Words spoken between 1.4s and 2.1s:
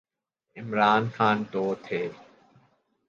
تو تھے۔